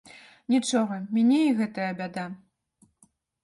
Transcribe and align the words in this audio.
Нічога, 0.53 0.97
міне 1.19 1.39
і 1.51 1.53
гэтая 1.61 1.91
бяда. 2.03 2.27